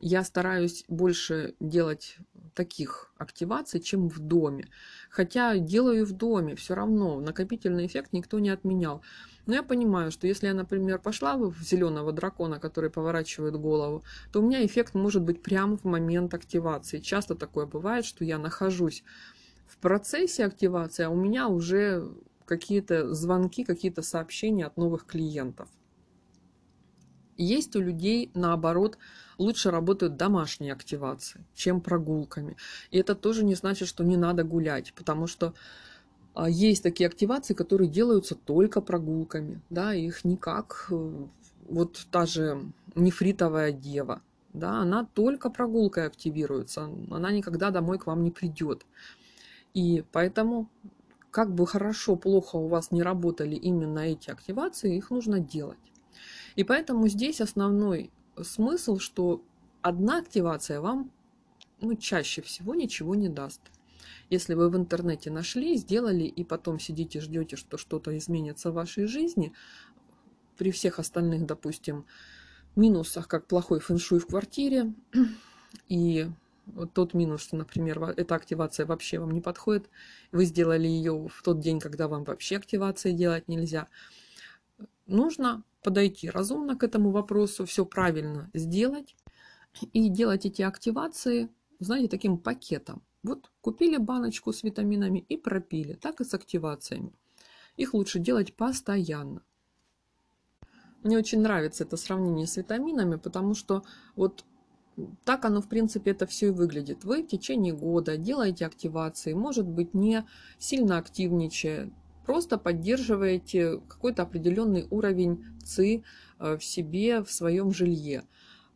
[0.00, 2.18] Я стараюсь больше делать
[2.54, 4.68] таких активаций, чем в доме.
[5.10, 9.02] Хотя делаю в доме, все равно накопительный эффект никто не отменял.
[9.46, 14.40] Но я понимаю, что если я, например, пошла в зеленого дракона, который поворачивает голову, то
[14.40, 16.98] у меня эффект может быть прямо в момент активации.
[16.98, 19.04] Часто такое бывает, что я нахожусь
[19.66, 22.08] в процессе активации, а у меня уже
[22.44, 25.68] какие-то звонки, какие-то сообщения от новых клиентов.
[27.36, 28.98] Есть у людей, наоборот,
[29.38, 32.56] лучше работают домашние активации, чем прогулками.
[32.90, 35.54] И это тоже не значит, что не надо гулять, потому что
[36.34, 41.26] а, есть такие активации, которые делаются только прогулками, да, их никак, э,
[41.68, 42.62] вот та же
[42.94, 44.22] нефритовая дева,
[44.52, 48.86] да, она только прогулкой активируется, она никогда домой к вам не придет.
[49.74, 50.68] И поэтому,
[51.30, 55.78] как бы хорошо, плохо у вас не работали именно эти активации, их нужно делать.
[56.56, 58.10] И поэтому здесь основной
[58.42, 59.42] смысл, что
[59.82, 61.10] одна активация вам
[61.80, 63.60] ну, чаще всего ничего не даст.
[64.30, 69.06] Если вы в интернете нашли, сделали, и потом сидите, ждете, что что-то изменится в вашей
[69.06, 69.52] жизни,
[70.56, 72.06] при всех остальных, допустим,
[72.74, 74.94] минусах, как плохой фэншуй в квартире,
[75.88, 76.26] и
[76.66, 79.88] вот тот минус, что, например, эта активация вообще вам не подходит,
[80.32, 83.88] вы сделали ее в тот день, когда вам вообще активации делать нельзя,
[85.06, 89.14] нужно подойти разумно к этому вопросу, все правильно сделать
[89.92, 93.02] и делать эти активации, знаете, таким пакетом.
[93.22, 97.12] Вот купили баночку с витаминами и пропили, так и с активациями.
[97.76, 99.42] Их лучше делать постоянно.
[101.04, 103.84] Мне очень нравится это сравнение с витаминами, потому что
[104.16, 104.44] вот
[105.24, 107.04] так оно, в принципе, это все и выглядит.
[107.04, 110.26] Вы в течение года делаете активации, может быть, не
[110.58, 111.92] сильно активничая,
[112.26, 116.02] просто поддерживаете какой-то определенный уровень ЦИ
[116.38, 118.24] э, в себе, в своем жилье.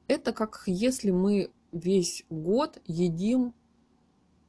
[0.06, 3.54] Это как если мы весь год едим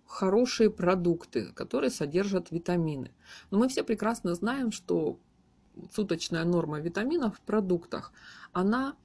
[0.05, 3.11] хорошие продукты, которые содержат витамины.
[3.49, 5.19] Но мы все прекрасно знаем, что
[5.93, 8.11] суточная норма витаминов в продуктах,
[8.51, 8.95] она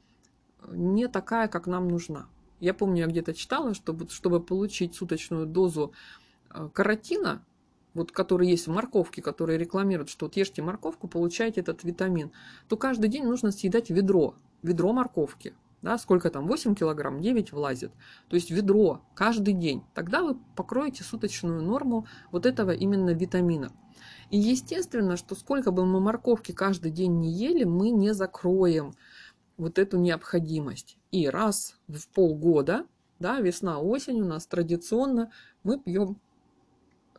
[0.68, 2.28] не такая, как нам нужна.
[2.58, 5.92] Я помню, я где-то читала, что чтобы получить суточную дозу
[6.50, 7.44] э, каротина,
[7.96, 12.30] вот который есть в морковке, которые рекламируют, что вот ешьте морковку, получаете этот витамин,
[12.68, 15.54] то каждый день нужно съедать ведро, ведро морковки.
[15.82, 17.92] Да, сколько там, 8 килограмм, 9 влазит.
[18.28, 19.84] То есть ведро каждый день.
[19.94, 23.70] Тогда вы покроете суточную норму вот этого именно витамина.
[24.30, 28.94] И естественно, что сколько бы мы морковки каждый день не ели, мы не закроем
[29.56, 30.98] вот эту необходимость.
[31.12, 32.86] И раз в полгода,
[33.20, 35.30] да, весна-осень у нас традиционно,
[35.62, 36.18] мы пьем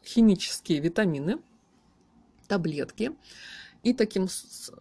[0.04, 1.40] химические витамины,
[2.48, 3.16] таблетки,
[3.84, 4.28] и таким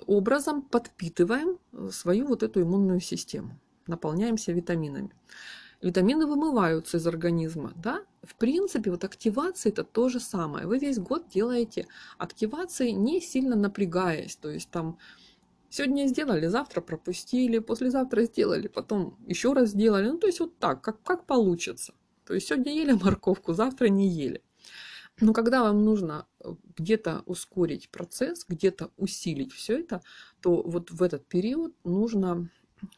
[0.06, 5.10] образом подпитываем э, свою вот эту иммунную систему, наполняемся витаминами.
[5.82, 8.02] Витамины вымываются из организма, да?
[8.22, 10.66] В принципе, вот активация это то же самое.
[10.66, 11.86] Вы весь год делаете
[12.18, 14.98] активации, не сильно напрягаясь, то есть там
[15.68, 20.08] Сегодня сделали, завтра пропустили, послезавтра сделали, потом еще раз сделали.
[20.08, 21.92] Ну, то есть вот так, как, как получится.
[22.24, 24.42] То есть сегодня ели морковку, завтра не ели.
[25.20, 30.02] Но когда вам нужно э, где-то ускорить процесс, где-то усилить все это,
[30.40, 32.50] то вот в этот период нужно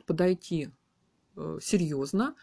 [0.07, 0.71] подойти
[1.37, 2.35] э, серьезно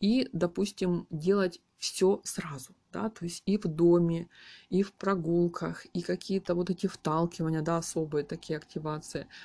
[0.00, 4.28] и, допустим, делать все сразу, да, то есть и в доме,
[4.68, 9.26] и в прогулках, и какие-то вот эти вталкивания, да, особые такие активации–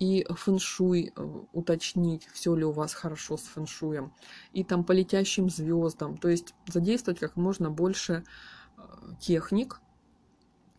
[0.00, 4.12] и фэншуй э, уточнить, все ли у вас хорошо с фэншуем,
[4.52, 8.24] и там по летящим звездам, то есть задействовать как можно больше
[9.20, 9.80] техник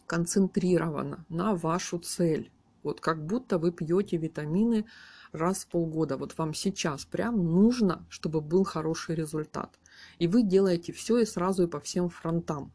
[0.07, 2.51] концентрированно на вашу цель.
[2.83, 4.85] Вот как будто вы пьете витамины
[5.31, 6.17] раз в полгода.
[6.17, 9.79] Вот вам сейчас прям нужно, чтобы был хороший результат.
[10.19, 12.71] И вы делаете все и сразу и по всем фронтам.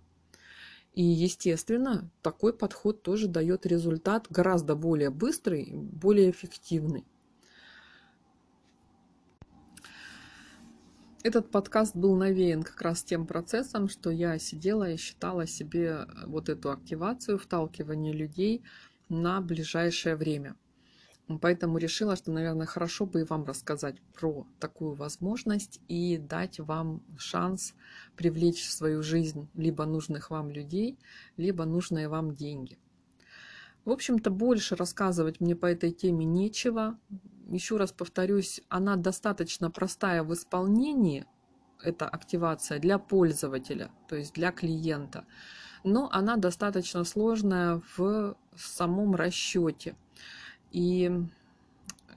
[0.94, 7.04] И, естественно, такой подход тоже дает результат гораздо более быстрый, более эффективный.
[11.26, 16.48] Этот подкаст был навеян как раз тем процессом, что я сидела и считала себе вот
[16.48, 18.62] эту активацию, вталкивание людей
[19.08, 20.54] на ближайшее время–
[21.40, 27.02] Поэтому решила, что, наверное, хорошо бы и вам рассказать про такую возможность и дать вам
[27.18, 27.74] шанс
[28.14, 30.96] привлечь в свою жизнь либо нужных вам людей,
[31.36, 32.78] либо нужные вам деньги.
[33.86, 36.98] В общем-то, больше рассказывать мне по этой теме нечего.
[37.48, 41.24] Еще раз повторюсь, она достаточно простая в исполнении,
[41.80, 45.24] эта активация для пользователя, то есть для клиента,
[45.84, 49.94] но она достаточно сложная в самом расчете.
[50.72, 51.12] И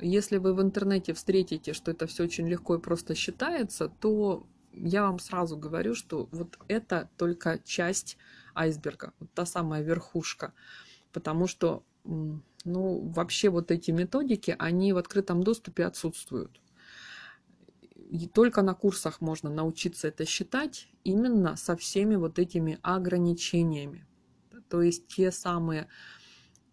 [0.01, 5.03] если вы в интернете встретите, что это все очень легко и просто считается, то я
[5.03, 8.17] вам сразу говорю, что вот это только часть
[8.55, 10.53] айсберга, вот та самая верхушка.
[11.12, 16.62] Потому что, ну, вообще вот эти методики, они в открытом доступе отсутствуют.
[18.12, 24.08] И только на курсах можно научиться это считать именно со всеми вот этими ограничениями.
[24.69, 25.88] То есть те самые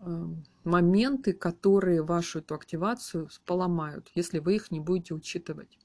[0.00, 5.78] Эм, моменты, которые вашу эту активацию поломают, если вы их не будете учитывать.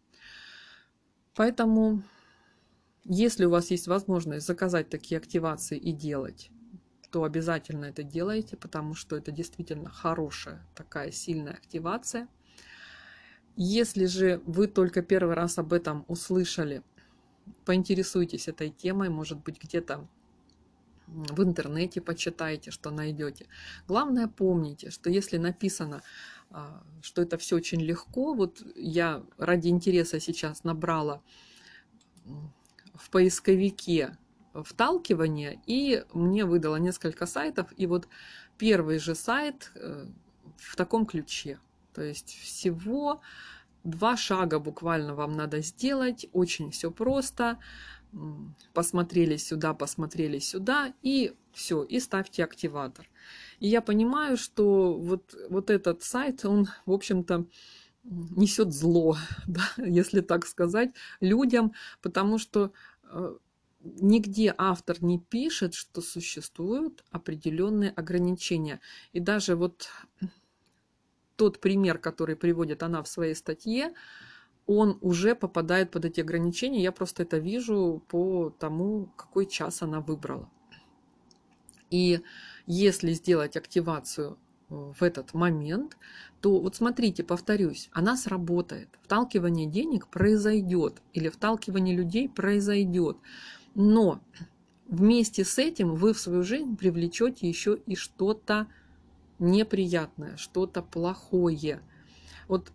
[1.33, 2.03] Поэтому,
[3.05, 6.51] если у вас есть возможность заказать такие активации и делать,
[7.11, 12.27] то обязательно это делайте, потому что это действительно хорошая такая сильная активация.
[13.57, 16.83] Если же вы только первый раз об этом услышали,
[17.65, 20.07] поинтересуйтесь этой темой, может быть, где-то
[21.07, 23.47] в интернете почитайте, что найдете.
[23.87, 26.01] Главное помните, что если написано,
[26.49, 31.21] а, что это все очень легко, вот я ради интереса сейчас набрала
[32.95, 34.17] в поисковике
[34.53, 38.07] вталкивание, и мне выдало несколько сайтов, и вот
[38.57, 40.05] первый же сайт э,
[40.57, 41.59] в таком ключе.
[41.93, 43.21] То есть всего
[43.83, 47.57] два шага буквально вам надо сделать, очень все просто
[48.73, 53.09] посмотрели сюда, посмотрели сюда, и все, и ставьте активатор.
[53.59, 57.45] И я понимаю, что вот, вот этот сайт, он, в общем-то,
[58.03, 62.73] несет зло, да, если так сказать, людям, потому что
[63.03, 63.35] э,
[63.83, 68.79] нигде автор не пишет, что существуют определенные ограничения.
[69.13, 69.89] И даже вот
[71.35, 73.93] тот пример, который приводит она в своей статье,
[74.67, 76.83] он уже попадает под эти ограничения.
[76.83, 80.49] Я просто это вижу по тому, какой час она выбрала.
[81.89, 82.21] И
[82.67, 84.37] если сделать активацию
[84.69, 85.97] э, в этот момент,
[86.39, 88.87] то вот смотрите, повторюсь, она сработает.
[89.03, 93.17] Вталкивание денег произойдет или вталкивание людей произойдет.
[93.75, 94.21] Но
[94.87, 98.67] вместе с этим вы в свою жизнь привлечете еще и что-то
[99.39, 101.81] неприятное, что-то плохое.
[102.47, 102.71] Вот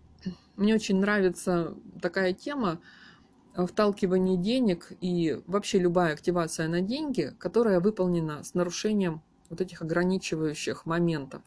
[0.57, 2.81] мне очень нравится такая тема
[3.55, 10.87] вталкивание денег и вообще любая активация на деньги, которая выполнена с нарушением вот этих ограничивающих
[10.87, 11.43] моментов.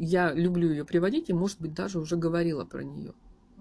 [0.00, 3.14] Я люблю ее приводить и, может быть, даже уже говорила про нее.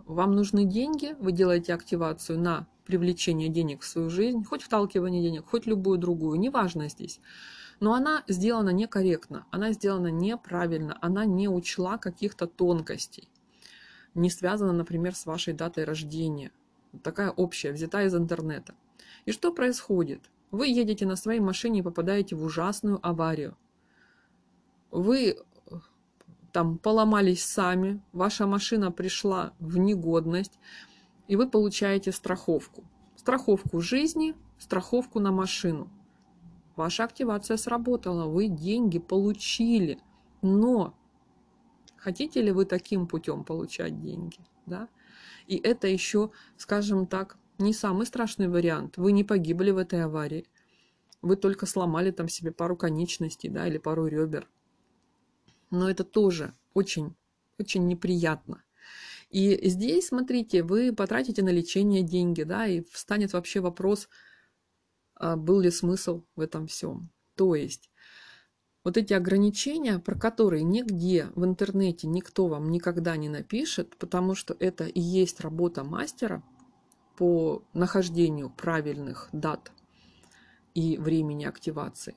[0.06, 5.46] Вам нужны деньги, вы делаете активацию на привлечение денег в свою жизнь, хоть вталкивание денег,
[5.46, 7.20] хоть любую другую, неважно здесь.
[7.82, 13.30] Но она сделана некорректно, она сделана неправильно, она не учла каких-то тонкостей.
[14.16, 16.52] Не связана, например, с вашей датой рождения.
[17.04, 18.74] Такая общая, взята из интернета.
[19.26, 20.22] И что происходит?
[20.50, 23.58] Вы едете на своей машине и попадаете в ужасную аварию.
[24.92, 25.36] Вы э,
[26.54, 30.58] там поломались сами, ваша машина пришла в негодность,
[31.28, 32.84] и вы получаете страховку.
[33.16, 35.90] Страховку жизни, страховку на машину.
[36.76, 40.00] Ваша активация сработала, вы деньги получили.
[40.42, 40.96] Но
[41.98, 44.40] хотите ли вы таким путем получать деньги?
[44.66, 44.88] Да?
[45.48, 48.98] И это еще, скажем так, не самый страшный вариант.
[48.98, 50.46] Вы не погибли в этой аварии.
[51.22, 54.48] Вы только сломали там себе пару конечностей, да, или пару ребер.
[55.72, 57.16] Но это тоже очень,
[57.58, 58.64] очень неприятно.
[59.30, 64.08] И здесь, смотрите, вы потратите на лечение деньги, да, и встанет вообще вопрос,
[65.16, 67.10] а был ли смысл в этом всем.
[67.36, 67.90] То есть
[68.84, 74.56] вот эти ограничения, про которые нигде в интернете никто вам никогда не напишет, потому что
[74.60, 76.42] это и есть работа мастера
[77.18, 79.72] по нахождению правильных дат
[80.74, 82.16] и времени активации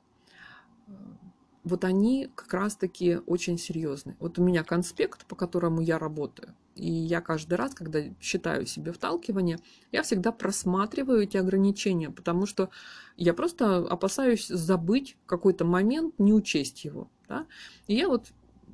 [1.64, 4.16] вот они как раз-таки очень серьезны.
[4.18, 8.92] Вот у меня конспект, по которому я работаю, и я каждый раз, когда считаю себе
[8.92, 9.58] вталкивание,
[9.92, 12.70] я всегда просматриваю эти ограничения, потому что
[13.16, 17.10] я просто опасаюсь забыть какой-то момент, не учесть его.
[17.28, 17.46] Да?
[17.86, 18.28] И я вот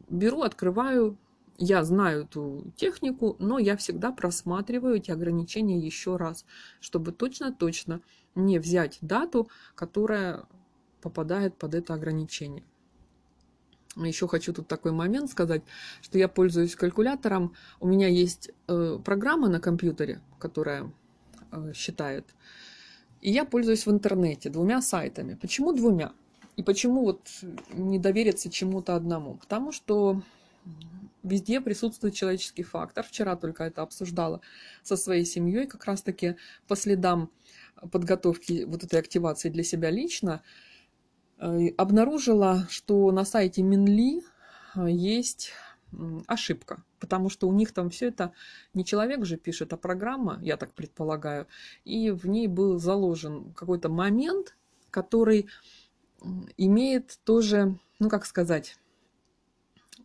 [0.09, 1.18] беру, открываю,
[1.59, 6.44] я знаю эту технику, но я всегда просматриваю эти ограничения еще раз,
[6.80, 8.03] чтобы точно-точно
[8.34, 10.44] не взять дату, которая
[11.01, 12.64] попадает под это ограничение.
[13.97, 15.62] Еще хочу тут такой момент сказать,
[16.03, 17.55] что я пользуюсь калькулятором.
[17.80, 20.92] У меня есть э, программа на компьютере, которая
[21.51, 22.26] э, считает.
[23.22, 25.34] И я пользуюсь в интернете двумя сайтами.
[25.34, 26.12] Почему двумя?
[26.57, 27.20] И почему вот
[27.72, 29.34] не довериться чему-то одному?
[29.34, 30.22] Потому что
[31.22, 33.05] везде присутствует человеческий фактор.
[33.05, 34.40] Вчера только это обсуждала
[34.82, 36.36] со своей семьей, как раз-таки
[36.68, 37.30] по следам
[37.90, 40.42] подготовки вот этой активации для себя лично.
[41.39, 44.22] Э, обнаружила, что на сайте Минли
[44.74, 45.53] э, есть
[46.26, 48.32] ошибка, потому что у них там все это
[48.74, 51.47] не человек же пишет, а программа, я так предполагаю,
[51.84, 54.57] и в ней был заложен какой-то момент,
[54.91, 55.47] который
[56.57, 58.76] имеет тоже, ну как сказать,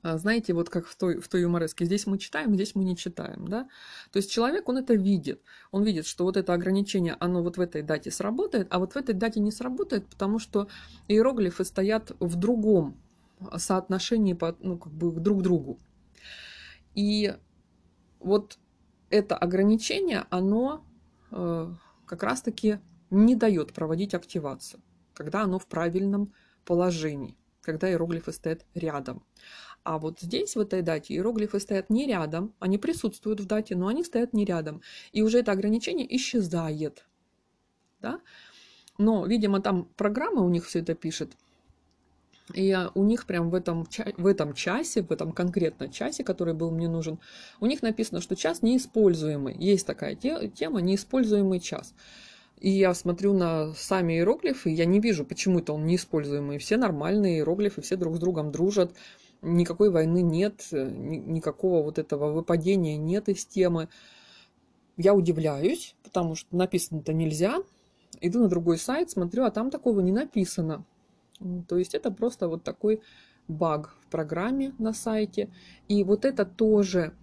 [0.03, 3.47] знаете, вот как в той, в той юмореске, здесь мы читаем, здесь мы не читаем,
[3.47, 3.67] да?
[4.11, 5.41] То есть человек, он это видит.
[5.71, 8.97] Он видит, что вот это ограничение, оно вот в этой дате сработает, а вот в
[8.97, 10.67] этой дате не сработает, потому что
[11.07, 12.97] иероглифы стоят в другом
[13.57, 15.79] соотношении по, ну, как бы друг к другу.
[16.95, 17.35] И
[18.19, 18.57] вот
[19.09, 20.85] это ограничение, оно
[21.31, 21.73] э,
[22.05, 22.79] как раз-таки
[23.09, 24.81] не дает проводить активацию,
[25.13, 26.33] когда оно в правильном
[26.65, 29.23] положении, когда иероглифы стоят рядом.
[29.83, 33.87] А вот здесь, в этой дате, иероглифы стоят не рядом, они присутствуют в дате, но
[33.87, 34.81] они стоят не рядом.
[35.11, 37.05] И уже это ограничение исчезает.
[37.99, 38.21] Да?
[38.97, 41.31] Но, видимо, там программа у них все это пишет.
[42.53, 46.69] И у них прям в этом, в этом часе, в этом конкретно часе, который был
[46.69, 47.19] мне нужен,
[47.59, 49.55] у них написано, что час неиспользуемый.
[49.57, 51.93] Есть такая тема, неиспользуемый час.
[52.59, 56.59] И я смотрю на сами иероглифы, я не вижу, почему это он неиспользуемый.
[56.59, 58.93] Все нормальные иероглифы, все друг с другом дружат
[59.41, 63.89] никакой войны нет, э, никакого вот этого выпадения нет из темы.
[64.97, 67.57] Я удивляюсь, потому что написано-то нельзя.
[68.19, 70.85] Иду на другой сайт, смотрю, а там такого не написано.
[71.67, 73.01] То есть это просто вот такой
[73.47, 75.49] баг в программе на сайте.
[75.87, 77.13] И вот это тоже,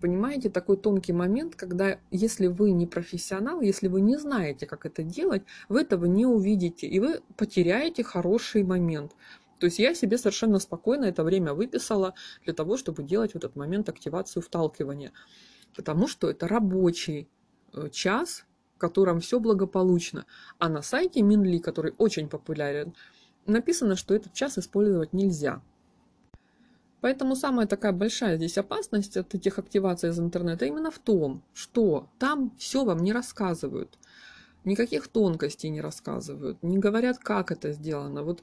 [0.00, 5.02] понимаете, такой тонкий момент, когда если вы не профессионал, если вы не знаете, как это
[5.02, 9.12] делать, вы этого не увидите, и вы потеряете хороший момент.
[9.58, 13.56] То есть я себе совершенно спокойно это время выписала для того, чтобы делать в этот
[13.56, 15.12] момент активацию вталкивания.
[15.76, 17.28] Потому что это рабочий
[17.72, 18.44] э, час,
[18.76, 20.24] в котором все благополучно.
[20.58, 22.94] А на сайте Минли, который очень популярен,
[23.46, 25.60] написано, что этот час использовать нельзя.
[27.00, 32.08] Поэтому самая такая большая здесь опасность от этих активаций из интернета именно в том, что
[32.18, 33.98] там все вам не рассказывают.
[34.64, 38.22] Никаких тонкостей не рассказывают, не говорят, как это сделано.
[38.24, 38.42] Вот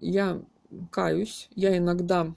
[0.00, 0.42] я
[0.90, 2.32] каюсь, я иногда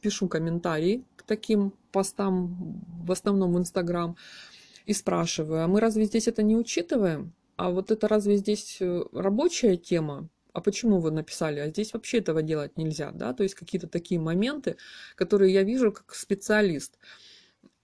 [0.00, 4.16] пишу комментарии к таким постам, в основном в Инстаграм,
[4.86, 7.32] и спрашиваю, а мы разве здесь это не учитываем?
[7.56, 10.28] А вот это разве здесь э, рабочая тема?
[10.52, 11.60] А почему вы написали?
[11.60, 13.34] А здесь вообще этого делать нельзя, да?
[13.34, 14.76] То есть какие-то такие моменты,
[15.14, 16.98] которые я вижу как специалист.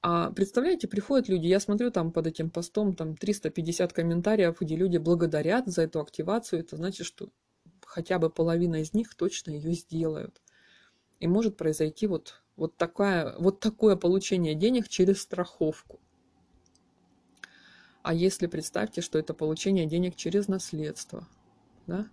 [0.01, 4.99] А представляете, приходят люди, я смотрю там под этим постом там 350 комментариев, где люди
[4.99, 6.61] благодарят за эту активацию.
[6.61, 7.31] Это значит, что
[7.95, 10.43] хотя бы половина из них точно ее сделают.
[11.21, 16.01] И может произойти вот, вот, такая, вот такое получение денег через страховку.
[18.03, 21.29] А если представьте, что это получение денег через наследство,
[21.87, 22.09] да,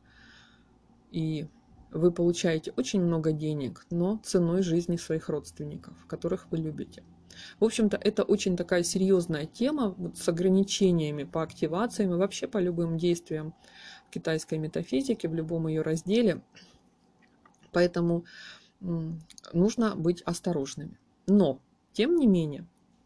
[1.10, 1.48] и
[1.90, 7.04] вы получаете очень много денег, но ценой жизни своих родственников, которых вы любите.
[7.60, 12.58] В общем-то, это очень такая серьезная тема вот, с ограничениями по активациям и вообще по
[12.58, 13.54] любым действиям
[14.10, 16.42] китайской метафизики, в любом ее разделе.
[17.72, 18.26] Поэтому
[19.54, 21.00] нужно быть осторожными.
[21.28, 21.60] Но,
[21.94, 22.66] тем не менее,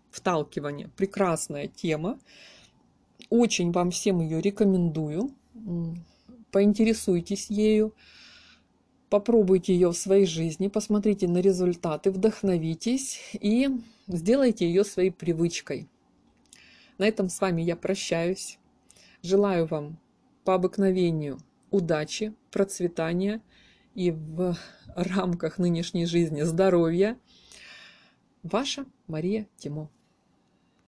[0.10, 2.20] вталкивание– прекрасная тема.
[3.30, 5.32] Очень вам всем ее рекомендую.
[6.52, 7.94] Поинтересуйтесь ею,
[9.10, 13.70] попробуйте ее в своей жизни, посмотрите на результаты, вдохновитесь и
[14.08, 15.88] сделайте ее своей привычкой.
[16.98, 18.58] На этом с вами я прощаюсь.
[19.22, 19.98] Желаю вам
[20.44, 21.40] по обыкновению
[21.72, 23.42] удачи, процветания
[23.96, 24.56] и в
[24.96, 27.18] рамках нынешней жизни здоровья.
[28.44, 29.90] Ваша Мария Тимо.